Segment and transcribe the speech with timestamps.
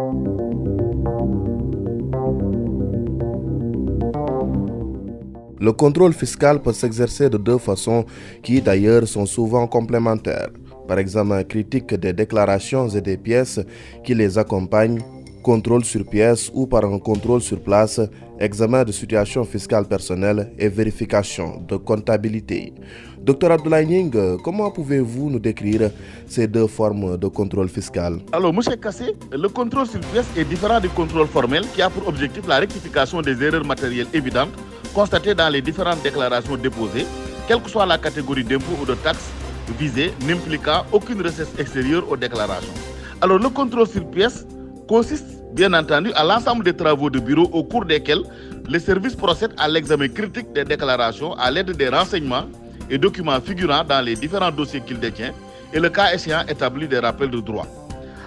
[0.00, 0.06] Le
[5.72, 8.04] contrôle fiscal peut s'exercer de deux façons
[8.44, 10.50] qui d'ailleurs sont souvent complémentaires.
[10.86, 13.58] Par exemple, critique des déclarations et des pièces
[14.04, 15.00] qui les accompagnent,
[15.48, 17.98] contrôle sur pièce ou par un contrôle sur place,
[18.38, 22.74] examen de situation fiscale personnelle et vérification de comptabilité.
[23.18, 24.10] Docteur Abdoulaye
[24.44, 25.90] comment pouvez-vous nous décrire
[26.26, 28.18] ces deux formes de contrôle fiscal?
[28.30, 28.60] Alors, M.
[28.78, 32.58] Kassé, le contrôle sur pièce est différent du contrôle formel qui a pour objectif la
[32.58, 34.54] rectification des erreurs matérielles évidentes
[34.92, 37.06] constatées dans les différentes déclarations déposées,
[37.46, 39.30] quelle que soit la catégorie d'impôt ou de taxes
[39.78, 42.78] visée, n'impliquant aucune recette extérieure aux déclarations.
[43.22, 44.46] Alors, le contrôle sur pièce
[44.86, 48.22] consiste bien entendu à l'ensemble des travaux de bureau au cours desquels
[48.68, 52.44] les services procèdent à l'examen critique des déclarations à l'aide des renseignements
[52.90, 55.32] et documents figurant dans les différents dossiers qu'il détient
[55.72, 57.66] et le cas échéant établi des rappels de droit.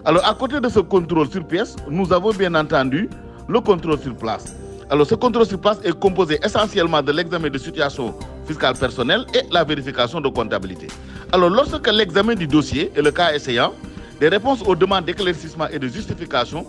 [0.05, 3.09] Alors à côté de ce contrôle sur pièce, nous avons bien entendu
[3.47, 4.55] le contrôle sur place.
[4.89, 8.13] Alors ce contrôle sur place est composé essentiellement de l'examen de situation
[8.45, 10.87] fiscale personnelle et la vérification de comptabilité.
[11.31, 13.73] Alors lorsque l'examen du dossier et le cas échéant,
[14.19, 16.65] des réponses aux demandes d'éclaircissement et de justification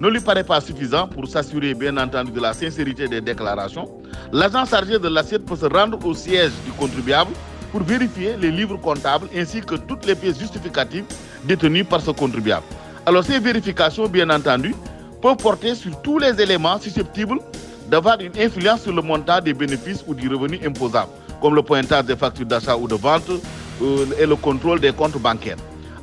[0.00, 3.88] ne lui paraît pas suffisant pour s'assurer bien entendu de la sincérité des déclarations,
[4.32, 7.30] l'agent chargé de l'assiette peut se rendre au siège du contribuable
[7.72, 11.04] pour vérifier les livres comptables ainsi que toutes les pièces justificatives
[11.44, 12.64] détenues par ce contribuable.
[13.06, 14.74] Alors ces vérifications, bien entendu,
[15.22, 17.38] peuvent porter sur tous les éléments susceptibles
[17.88, 22.04] d'avoir une influence sur le montant des bénéfices ou du revenu imposable, comme le pointage
[22.04, 23.30] des factures d'achat ou de vente
[23.82, 25.56] euh, et le contrôle des comptes bancaires.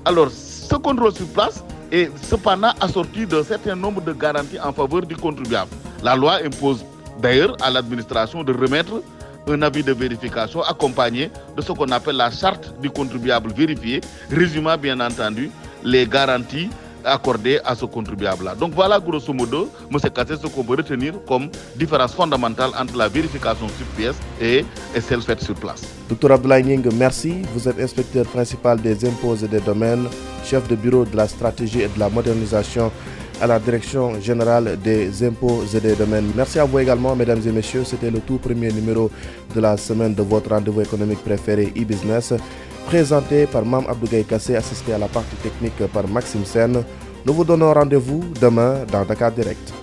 [0.05, 5.03] Alors, ce contrôle sur place est cependant assorti d'un certain nombre de garanties en faveur
[5.03, 5.69] du contribuable.
[6.02, 6.83] La loi impose
[7.22, 9.02] d'ailleurs à l'administration de remettre
[9.47, 14.77] un avis de vérification accompagné de ce qu'on appelle la charte du contribuable vérifié, résumant
[14.77, 15.52] bien entendu
[15.83, 16.69] les garanties
[17.05, 18.55] accordées à ce contribuable-là.
[18.55, 19.99] Donc voilà grosso modo, M.
[20.09, 24.66] Kassé, ce qu'on peut retenir comme différence fondamentale entre la vérification sur pièce et,
[24.99, 25.92] celle faite sur place.
[26.14, 27.42] Docteur Abdoulaye merci.
[27.55, 30.05] Vous êtes inspecteur principal des impôts et des domaines,
[30.45, 32.92] chef de bureau de la stratégie et de la modernisation
[33.42, 36.32] à la Direction générale des impôts et des domaines.
[36.36, 37.83] Merci à vous également, mesdames et messieurs.
[37.83, 39.10] C'était le tout premier numéro
[39.55, 42.32] de la semaine de votre rendez-vous économique préféré e-business
[42.86, 46.83] présenté par Mam Abdougaï Kassé, assisté à la partie technique par Maxime Sen.
[47.26, 49.83] Nous vous donnons rendez-vous demain dans Dakar Direct.